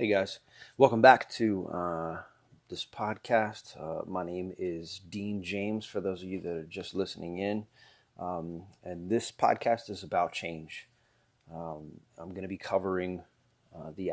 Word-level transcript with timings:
Hey 0.00 0.06
guys, 0.06 0.40
welcome 0.78 1.02
back 1.02 1.28
to 1.32 1.68
uh, 1.68 2.22
this 2.70 2.86
podcast. 2.86 3.76
Uh, 3.78 4.02
my 4.06 4.24
name 4.24 4.54
is 4.56 5.02
Dean 5.10 5.42
James. 5.42 5.84
For 5.84 6.00
those 6.00 6.22
of 6.22 6.30
you 6.30 6.40
that 6.40 6.50
are 6.50 6.62
just 6.62 6.94
listening 6.94 7.36
in, 7.36 7.66
um, 8.18 8.62
and 8.82 9.10
this 9.10 9.30
podcast 9.30 9.90
is 9.90 10.02
about 10.02 10.32
change. 10.32 10.88
Um, 11.54 12.00
I'm 12.16 12.30
going 12.30 12.44
to 12.44 12.48
be 12.48 12.56
covering 12.56 13.20
uh, 13.76 13.90
the 13.94 14.10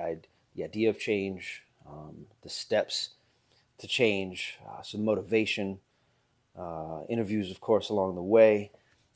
the 0.56 0.66
idea 0.66 0.90
of 0.90 1.00
change, 1.00 1.64
um, 1.90 2.26
the 2.42 2.50
steps 2.50 3.12
to 3.78 3.88
change, 3.88 4.60
uh, 4.68 4.82
some 4.82 5.06
motivation, 5.06 5.80
uh, 6.60 7.04
interviews, 7.08 7.50
of 7.50 7.62
course, 7.62 7.88
along 7.88 8.16
the 8.16 8.22
way, 8.22 8.72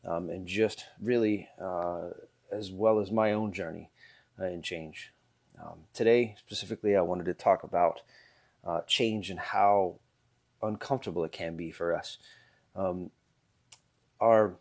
um, 0.05 0.29
and 0.29 0.47
just 0.47 0.85
really 1.01 1.49
uh, 1.61 2.11
as 2.49 2.71
well 2.71 3.01
as 3.01 3.11
my 3.11 3.33
own 3.33 3.51
journey 3.51 3.89
in 4.39 4.61
change. 4.61 5.11
Um, 5.61 5.79
today, 5.93 6.35
specifically, 6.39 6.95
I 6.95 7.01
wanted 7.01 7.25
to 7.25 7.33
talk 7.33 7.63
about 7.63 8.01
uh, 8.65 8.81
change 8.87 9.29
and 9.29 9.39
how 9.39 9.95
uncomfortable 10.61 11.23
it 11.23 11.31
can 11.31 11.55
be 11.55 11.71
for 11.71 11.95
us. 11.95 12.17
Um, 12.75 13.11
our 14.19 14.55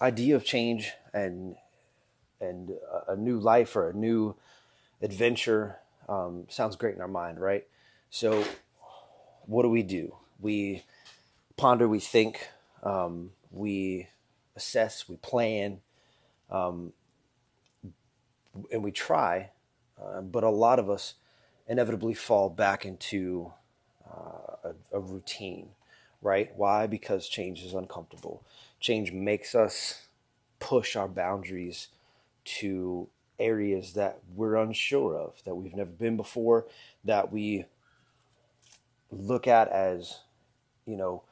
idea 0.00 0.36
of 0.36 0.44
change 0.44 0.92
and 1.12 1.56
and 2.40 2.70
a 3.08 3.16
new 3.16 3.38
life 3.38 3.74
or 3.74 3.90
a 3.90 3.92
new 3.92 4.36
adventure 5.02 5.78
um, 6.08 6.46
sounds 6.48 6.76
great 6.76 6.94
in 6.94 7.00
our 7.00 7.08
mind, 7.08 7.40
right? 7.40 7.66
So, 8.10 8.44
what 9.46 9.62
do 9.62 9.68
we 9.68 9.82
do? 9.82 10.14
We 10.40 10.84
ponder, 11.56 11.88
we 11.88 11.98
think, 11.98 12.48
um, 12.82 13.32
we 13.50 14.08
assess, 14.54 15.08
we 15.08 15.16
plan, 15.16 15.80
um, 16.50 16.92
and 18.70 18.82
we 18.82 18.90
try, 18.90 19.50
uh, 20.02 20.20
but 20.20 20.44
a 20.44 20.50
lot 20.50 20.78
of 20.78 20.90
us 20.90 21.14
inevitably 21.66 22.14
fall 22.14 22.48
back 22.48 22.84
into 22.84 23.52
uh, 24.10 24.70
a, 24.92 24.96
a, 24.96 25.00
routine, 25.00 25.70
right? 26.22 26.50
Why? 26.56 26.86
Because 26.86 27.28
change 27.28 27.62
is 27.62 27.74
uncomfortable. 27.74 28.42
Change 28.80 29.12
makes 29.12 29.54
us 29.54 30.06
push 30.60 30.96
our 30.96 31.08
boundaries 31.08 31.88
to 32.44 33.08
areas 33.38 33.92
that 33.92 34.18
we're 34.34 34.56
unsure 34.56 35.16
of, 35.16 35.42
that 35.44 35.54
we've 35.54 35.74
never 35.74 35.90
been 35.90 36.16
before, 36.16 36.66
that 37.04 37.30
we 37.30 37.66
look 39.10 39.46
at 39.46 39.68
as, 39.68 40.20
you 40.86 40.96
know, 40.96 41.22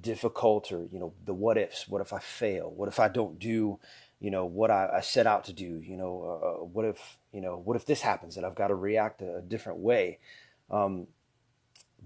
difficult 0.00 0.70
or, 0.72 0.86
you 0.92 0.98
know, 0.98 1.12
the 1.24 1.34
what 1.34 1.58
ifs. 1.58 1.88
What 1.88 2.00
if 2.00 2.12
I 2.12 2.18
fail? 2.18 2.72
What 2.74 2.88
if 2.88 3.00
I 3.00 3.08
don't 3.08 3.38
do 3.38 3.78
you 4.20 4.30
know 4.30 4.44
what 4.44 4.70
I, 4.70 4.88
I, 4.96 5.00
set 5.00 5.26
out 5.26 5.44
to 5.44 5.52
do 5.52 5.80
you 5.84 5.96
know 5.96 6.40
uh, 6.42 6.46
uh, 6.46 6.64
what 6.64 6.84
if 6.84 7.18
you 7.32 7.40
know 7.40 7.60
what 7.64 7.76
if 7.76 7.86
this 7.86 8.00
happens 8.00 8.36
and 8.36 8.44
i've 8.44 8.54
got 8.54 8.68
to 8.68 8.74
react 8.74 9.22
a, 9.22 9.36
a 9.36 9.42
different 9.42 9.78
way. 9.78 10.18
Um, 10.70 11.06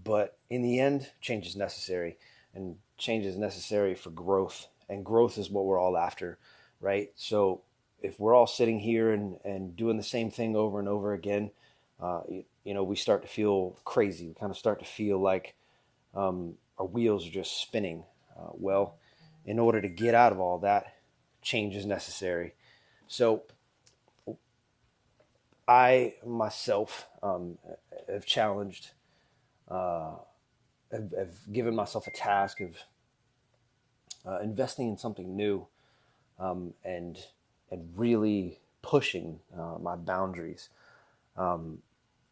but 0.04 0.38
in 0.48 0.62
the 0.62 0.78
end 0.78 1.10
change 1.20 1.46
is 1.46 1.56
necessary 1.56 2.16
and 2.54 2.76
change 2.98 3.24
is 3.26 3.36
necessary 3.36 3.94
for 3.94 4.10
growth 4.10 4.68
and 4.88 5.04
growth 5.04 5.38
is 5.38 5.50
what 5.50 5.64
we're 5.64 5.80
all 5.80 5.96
after 5.96 6.38
right? 6.80 7.10
So 7.14 7.62
if 8.00 8.18
we're 8.18 8.34
all 8.34 8.48
sitting 8.48 8.80
here 8.80 9.12
and, 9.12 9.38
and 9.44 9.76
doing 9.76 9.96
the 9.96 10.02
same 10.02 10.30
thing 10.30 10.56
over 10.56 10.80
and 10.80 10.88
over 10.88 11.12
again 11.12 11.50
uh, 12.00 12.22
you, 12.28 12.44
you, 12.64 12.74
know 12.74 12.82
we 12.82 12.96
start 12.96 13.22
to 13.22 13.28
feel 13.28 13.78
crazy. 13.84 14.26
We 14.28 14.34
kind 14.34 14.50
of 14.50 14.58
start 14.58 14.80
to 14.80 14.84
feel 14.84 15.20
like 15.20 15.54
um, 16.14 16.54
our 16.78 16.86
wheels 16.86 17.26
are 17.26 17.30
just 17.30 17.60
spinning. 17.60 18.04
Uh, 18.36 18.50
well 18.54 18.96
in 19.44 19.58
order 19.58 19.80
to 19.80 19.88
get 19.88 20.14
out 20.14 20.32
of 20.32 20.40
all 20.40 20.58
that 20.58 20.94
change 21.42 21.76
is 21.76 21.84
necessary. 21.84 22.54
So 23.08 23.42
I 25.68 26.14
myself 26.26 27.06
um, 27.22 27.58
have 28.08 28.24
challenged, 28.26 28.90
uh, 29.68 30.12
have, 30.90 31.12
have, 31.16 31.52
given 31.52 31.74
myself 31.74 32.06
a 32.06 32.10
task 32.10 32.60
of 32.60 32.76
uh, 34.26 34.40
investing 34.40 34.88
in 34.88 34.96
something 34.96 35.36
new 35.36 35.66
um, 36.38 36.74
and 36.84 37.18
and 37.70 37.92
really 37.96 38.58
pushing 38.82 39.40
uh, 39.58 39.78
my 39.80 39.96
boundaries. 39.96 40.68
Um, 41.36 41.78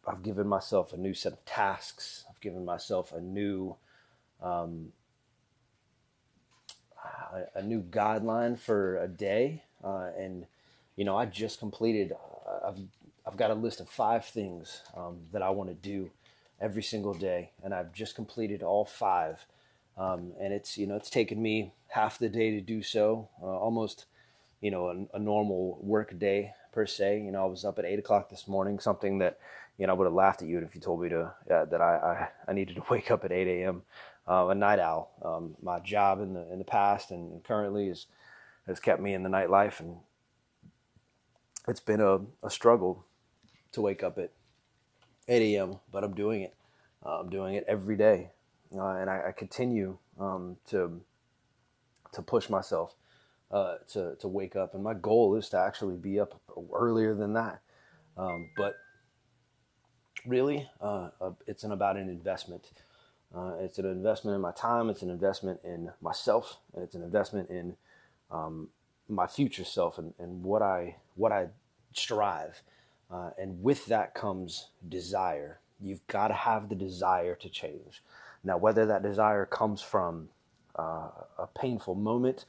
I've 0.07 0.23
given 0.23 0.47
myself 0.47 0.93
a 0.93 0.97
new 0.97 1.13
set 1.13 1.33
of 1.33 1.43
tasks. 1.45 2.25
I've 2.29 2.41
given 2.41 2.65
myself 2.65 3.11
a 3.11 3.21
new 3.21 3.75
um, 4.41 4.93
a, 7.33 7.59
a 7.59 7.63
new 7.63 7.81
guideline 7.81 8.57
for 8.57 8.97
a 8.97 9.07
day, 9.07 9.63
uh, 9.83 10.09
and 10.17 10.45
you 10.95 11.05
know 11.05 11.17
I 11.17 11.25
just 11.25 11.59
completed. 11.59 12.13
Uh, 12.13 12.67
I've 12.67 12.79
I've 13.25 13.37
got 13.37 13.51
a 13.51 13.55
list 13.55 13.79
of 13.79 13.89
five 13.89 14.25
things 14.25 14.81
um, 14.95 15.17
that 15.31 15.41
I 15.41 15.49
want 15.49 15.69
to 15.69 15.75
do 15.75 16.09
every 16.59 16.83
single 16.83 17.13
day, 17.13 17.51
and 17.63 17.73
I've 17.73 17.93
just 17.93 18.15
completed 18.15 18.63
all 18.63 18.85
five. 18.85 19.45
Um, 19.97 20.31
and 20.39 20.53
it's 20.53 20.77
you 20.77 20.87
know 20.87 20.95
it's 20.95 21.09
taken 21.09 21.41
me 21.41 21.73
half 21.89 22.17
the 22.17 22.29
day 22.29 22.51
to 22.51 22.61
do 22.61 22.81
so, 22.81 23.27
uh, 23.41 23.45
almost 23.45 24.05
you 24.61 24.71
know 24.71 24.87
a, 24.87 25.17
a, 25.17 25.19
normal 25.19 25.77
work 25.81 26.17
day 26.17 26.53
per 26.71 26.85
se. 26.85 27.21
You 27.21 27.31
know 27.31 27.43
I 27.43 27.47
was 27.47 27.65
up 27.65 27.77
at 27.77 27.85
eight 27.85 27.99
o'clock 27.99 28.29
this 28.29 28.47
morning, 28.47 28.79
something 28.79 29.17
that 29.19 29.37
you 29.81 29.87
know 29.87 29.93
I 29.93 29.97
would 29.97 30.05
have 30.05 30.13
laughed 30.13 30.43
at 30.43 30.47
you 30.47 30.59
if 30.59 30.75
you 30.75 30.81
told 30.81 31.01
me 31.01 31.09
to 31.09 31.33
uh, 31.51 31.65
that 31.65 31.81
I, 31.81 32.29
I, 32.47 32.51
I 32.51 32.53
needed 32.53 32.75
to 32.75 32.83
wake 32.89 33.11
up 33.11 33.25
at 33.25 33.31
eight 33.33 33.47
a.m 33.47 33.81
uh, 34.27 34.47
a 34.49 34.55
night 34.55 34.79
owl. 34.79 35.11
Um, 35.23 35.55
my 35.61 35.79
job 35.79 36.21
in 36.21 36.33
the 36.33 36.51
in 36.51 36.59
the 36.59 36.65
past 36.65 37.11
and 37.11 37.43
currently 37.43 37.87
is 37.87 38.07
has 38.67 38.79
kept 38.79 39.01
me 39.01 39.13
in 39.13 39.23
the 39.23 39.29
nightlife, 39.29 39.79
and 39.79 39.97
it's 41.67 41.79
been 41.79 42.01
a, 42.01 42.19
a 42.43 42.49
struggle 42.49 43.05
to 43.71 43.81
wake 43.81 44.03
up 44.03 44.17
at 44.17 44.31
8 45.27 45.55
a.m. 45.55 45.79
But 45.91 46.03
I'm 46.03 46.13
doing 46.13 46.43
it. 46.43 46.55
Uh, 47.05 47.19
I'm 47.19 47.29
doing 47.29 47.55
it 47.55 47.65
every 47.67 47.97
day, 47.97 48.29
uh, 48.75 48.95
and 48.95 49.09
I, 49.09 49.29
I 49.29 49.31
continue 49.31 49.97
um, 50.19 50.57
to 50.69 51.01
to 52.13 52.21
push 52.21 52.49
myself 52.49 52.95
uh, 53.49 53.75
to 53.89 54.15
to 54.17 54.27
wake 54.27 54.55
up. 54.55 54.75
And 54.75 54.83
my 54.83 54.93
goal 54.93 55.35
is 55.35 55.49
to 55.49 55.57
actually 55.57 55.97
be 55.97 56.19
up 56.19 56.39
earlier 56.73 57.15
than 57.15 57.33
that. 57.33 57.61
Um, 58.17 58.49
but 58.55 58.75
really, 60.25 60.69
uh, 60.81 61.09
uh, 61.19 61.31
it's 61.47 61.63
an, 61.63 61.71
about 61.71 61.97
an 61.97 62.09
investment. 62.09 62.71
Uh, 63.35 63.53
it's 63.59 63.77
an 63.79 63.85
investment 63.85 64.35
in 64.35 64.41
my 64.41 64.51
time. 64.51 64.89
It's 64.89 65.01
an 65.01 65.09
investment 65.09 65.59
in 65.63 65.91
myself, 66.01 66.57
and 66.73 66.83
it's 66.83 66.95
an 66.95 67.03
investment 67.03 67.49
in 67.49 67.75
um, 68.29 68.69
my 69.07 69.27
future 69.27 69.63
self 69.63 69.97
and, 69.97 70.13
and 70.19 70.43
what 70.43 70.61
I 70.61 70.97
what 71.15 71.31
I 71.31 71.47
strive. 71.93 72.61
Uh, 73.11 73.31
and 73.37 73.61
with 73.61 73.85
that 73.87 74.13
comes 74.13 74.67
desire. 74.87 75.59
You've 75.81 76.05
got 76.07 76.29
to 76.29 76.33
have 76.33 76.69
the 76.69 76.75
desire 76.75 77.35
to 77.35 77.49
change. 77.49 78.01
Now, 78.43 78.57
whether 78.57 78.85
that 78.85 79.03
desire 79.03 79.45
comes 79.45 79.81
from 79.81 80.29
uh, 80.77 81.09
a 81.37 81.47
painful 81.53 81.95
moment 81.95 82.45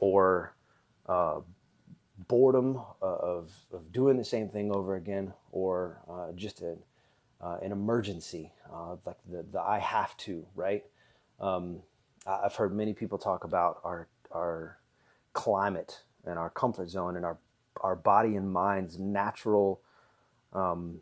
or 0.00 0.54
uh, 1.08 1.40
boredom 2.26 2.80
of, 3.00 3.50
of 3.72 3.92
doing 3.92 4.16
the 4.16 4.24
same 4.24 4.48
thing 4.48 4.74
over 4.74 4.96
again, 4.96 5.32
or 5.52 5.98
uh, 6.10 6.32
just 6.34 6.62
an, 6.62 6.78
uh, 7.40 7.58
an 7.62 7.72
emergency 7.72 8.52
uh, 8.72 8.96
like 9.04 9.16
the, 9.30 9.44
the 9.52 9.60
I 9.60 9.78
have 9.78 10.16
to, 10.18 10.46
right? 10.54 10.84
Um, 11.40 11.80
I've 12.26 12.56
heard 12.56 12.74
many 12.74 12.92
people 12.92 13.18
talk 13.18 13.44
about 13.44 13.80
our, 13.84 14.08
our 14.32 14.78
climate 15.32 16.02
and 16.24 16.38
our 16.38 16.50
comfort 16.50 16.90
zone 16.90 17.16
and 17.16 17.24
our, 17.24 17.38
our 17.80 17.96
body 17.96 18.36
and 18.36 18.52
mind's 18.52 18.98
natural, 18.98 19.80
um, 20.52 21.00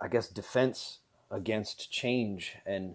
I 0.00 0.08
guess, 0.08 0.28
defense 0.28 0.98
against 1.30 1.90
change. 1.90 2.56
And 2.64 2.94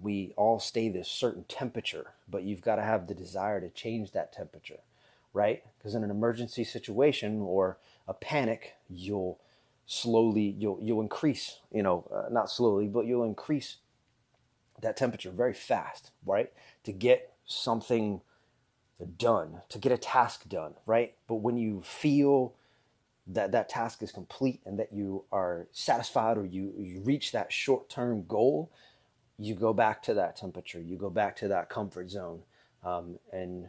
we 0.00 0.32
all 0.36 0.60
stay 0.60 0.88
this 0.88 1.08
certain 1.08 1.44
temperature, 1.48 2.12
but 2.28 2.44
you've 2.44 2.60
got 2.60 2.76
to 2.76 2.82
have 2.82 3.08
the 3.08 3.14
desire 3.14 3.60
to 3.60 3.70
change 3.70 4.12
that 4.12 4.32
temperature, 4.32 4.80
right? 5.32 5.64
Because 5.78 5.94
in 5.94 6.04
an 6.04 6.10
emergency 6.10 6.62
situation 6.62 7.40
or 7.40 7.78
a 8.06 8.14
panic, 8.14 8.74
you'll 8.88 9.40
slowly 9.92 10.54
you'll 10.56 10.78
you'll 10.80 11.00
increase 11.00 11.58
you 11.72 11.82
know 11.82 12.08
uh, 12.14 12.28
not 12.30 12.48
slowly 12.48 12.86
but 12.86 13.06
you'll 13.06 13.24
increase 13.24 13.78
that 14.80 14.96
temperature 14.96 15.32
very 15.32 15.52
fast 15.52 16.12
right? 16.24 16.52
To 16.84 16.92
get 16.92 17.32
something 17.44 18.20
done 19.18 19.62
to 19.68 19.78
get 19.78 19.90
a 19.90 19.98
task 19.98 20.48
done 20.48 20.74
right? 20.86 21.14
But 21.26 21.36
when 21.36 21.56
you 21.56 21.82
feel 21.82 22.54
that 23.26 23.50
that 23.50 23.68
task 23.68 24.00
is 24.00 24.12
complete 24.12 24.60
and 24.64 24.78
that 24.78 24.92
you 24.92 25.24
are 25.32 25.66
satisfied 25.72 26.38
or 26.38 26.44
you 26.44 26.72
you 26.78 27.00
reach 27.00 27.32
that 27.32 27.52
short-term 27.52 28.26
goal 28.28 28.70
you 29.38 29.56
go 29.56 29.72
back 29.72 30.04
to 30.04 30.14
that 30.14 30.36
temperature 30.36 30.80
you 30.80 30.96
go 30.96 31.10
back 31.10 31.34
to 31.34 31.48
that 31.48 31.68
comfort 31.68 32.08
zone 32.08 32.42
um, 32.84 33.18
and 33.32 33.68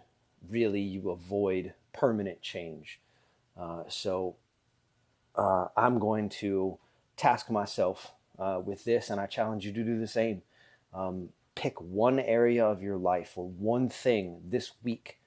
really 0.49 0.81
you 0.81 1.09
avoid 1.09 1.73
permanent 1.93 2.41
change. 2.41 2.99
Uh, 3.59 3.83
so 3.87 4.35
uh, 5.35 5.67
I'm 5.75 5.99
going 5.99 6.29
to 6.29 6.77
task 7.17 7.49
myself 7.49 8.11
uh, 8.39 8.61
with 8.63 8.83
this, 8.85 9.09
and 9.09 9.19
I 9.19 9.27
challenge 9.27 9.65
you 9.65 9.71
to 9.73 9.83
do 9.83 9.99
the 9.99 10.07
same. 10.07 10.41
Um, 10.93 11.29
pick 11.55 11.79
one 11.81 12.19
area 12.19 12.65
of 12.65 12.81
your 12.81 12.97
life 12.97 13.33
or 13.35 13.47
one 13.47 13.89
thing 13.89 14.41
this 14.49 14.71
week 14.83 15.19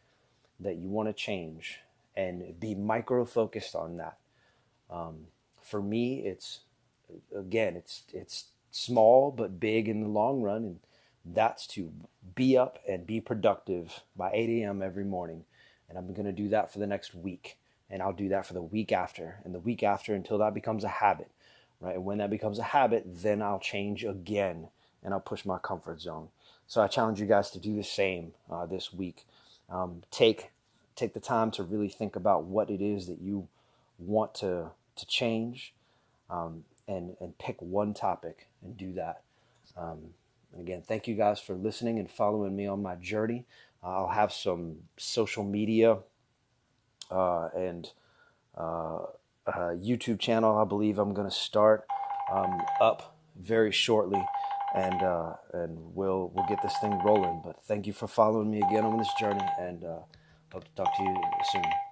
that 0.60 0.76
you 0.76 0.88
want 0.88 1.08
to 1.08 1.12
change 1.12 1.80
and 2.16 2.58
be 2.58 2.74
micro 2.74 3.24
focused 3.24 3.74
on 3.74 3.96
that. 3.98 4.18
Um, 4.90 5.26
for 5.62 5.82
me, 5.82 6.20
it's 6.20 6.60
again, 7.36 7.76
it's 7.76 8.02
it's 8.12 8.46
small 8.70 9.30
but 9.30 9.60
big 9.60 9.88
in 9.88 10.02
the 10.02 10.08
long 10.08 10.42
run, 10.42 10.64
and 10.64 10.80
that's 11.24 11.66
to 11.68 11.92
be 12.34 12.56
up 12.56 12.78
and 12.88 13.06
be 13.06 13.20
productive 13.20 14.02
by 14.16 14.30
8 14.32 14.62
a.m. 14.62 14.82
every 14.82 15.04
morning. 15.04 15.44
And 15.88 15.98
I'm 15.98 16.12
going 16.12 16.26
to 16.26 16.32
do 16.32 16.48
that 16.48 16.72
for 16.72 16.78
the 16.78 16.86
next 16.86 17.14
week, 17.14 17.58
and 17.90 18.02
I'll 18.02 18.12
do 18.12 18.28
that 18.30 18.46
for 18.46 18.54
the 18.54 18.62
week 18.62 18.92
after, 18.92 19.40
and 19.44 19.54
the 19.54 19.60
week 19.60 19.82
after 19.82 20.14
until 20.14 20.38
that 20.38 20.54
becomes 20.54 20.84
a 20.84 20.88
habit, 20.88 21.30
right? 21.80 21.94
And 21.94 22.04
when 22.04 22.18
that 22.18 22.30
becomes 22.30 22.58
a 22.58 22.64
habit, 22.64 23.04
then 23.06 23.42
I'll 23.42 23.60
change 23.60 24.04
again, 24.04 24.68
and 25.02 25.12
I'll 25.12 25.20
push 25.20 25.44
my 25.44 25.58
comfort 25.58 26.00
zone. 26.00 26.28
So 26.66 26.82
I 26.82 26.86
challenge 26.88 27.20
you 27.20 27.26
guys 27.26 27.50
to 27.50 27.58
do 27.58 27.76
the 27.76 27.84
same 27.84 28.32
uh, 28.50 28.66
this 28.66 28.92
week. 28.92 29.26
Um, 29.70 30.02
take 30.10 30.50
take 30.96 31.14
the 31.14 31.20
time 31.20 31.50
to 31.50 31.62
really 31.62 31.88
think 31.88 32.16
about 32.16 32.44
what 32.44 32.70
it 32.70 32.80
is 32.80 33.06
that 33.06 33.20
you 33.20 33.48
want 33.98 34.34
to 34.36 34.70
to 34.96 35.06
change, 35.06 35.74
um, 36.30 36.64
and 36.88 37.16
and 37.20 37.36
pick 37.38 37.60
one 37.60 37.94
topic 37.94 38.48
and 38.62 38.76
do 38.76 38.92
that. 38.94 39.22
Um, 39.76 40.14
and 40.52 40.62
again, 40.62 40.82
thank 40.86 41.08
you 41.08 41.14
guys 41.14 41.40
for 41.40 41.54
listening 41.54 41.98
and 41.98 42.10
following 42.10 42.54
me 42.54 42.66
on 42.66 42.82
my 42.82 42.94
journey. 42.94 43.44
I'll 43.82 44.08
have 44.08 44.32
some 44.32 44.76
social 44.96 45.44
media 45.44 45.98
uh, 47.10 47.48
and 47.56 47.90
uh, 48.56 49.06
YouTube 49.46 50.18
channel. 50.18 50.56
I 50.56 50.64
believe 50.64 50.98
I'm 50.98 51.14
going 51.14 51.28
to 51.28 51.34
start 51.34 51.84
um, 52.32 52.60
up 52.80 53.16
very 53.36 53.72
shortly, 53.72 54.24
and 54.74 55.02
uh, 55.02 55.34
and 55.52 55.78
we'll 55.94 56.30
we'll 56.34 56.46
get 56.46 56.62
this 56.62 56.76
thing 56.80 56.98
rolling. 57.04 57.42
But 57.44 57.62
thank 57.64 57.86
you 57.86 57.92
for 57.92 58.06
following 58.06 58.50
me 58.50 58.58
again 58.58 58.84
on 58.84 58.98
this 58.98 59.12
journey, 59.18 59.46
and 59.58 59.84
uh, 59.84 60.00
hope 60.52 60.64
to 60.64 60.70
talk 60.74 60.96
to 60.96 61.02
you 61.02 61.16
soon. 61.52 61.83